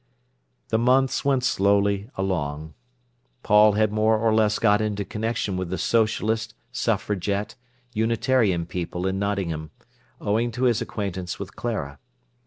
The 0.69 0.79
months 0.79 1.23
went 1.23 1.43
slowly 1.43 2.09
along. 2.15 2.73
Paul 3.43 3.73
had 3.73 3.93
more 3.93 4.17
or 4.17 4.33
less 4.33 4.57
got 4.57 4.81
into 4.81 5.05
connection 5.05 5.57
with 5.57 5.69
the 5.69 5.77
Socialist, 5.77 6.55
Suffragette, 6.71 7.53
Unitarian 7.93 8.65
people 8.65 9.05
in 9.05 9.19
Nottingham, 9.19 9.69
owing 10.19 10.49
to 10.53 10.63
his 10.63 10.81
acquaintance 10.81 11.37
with 11.37 11.55
Clara. 11.55 11.99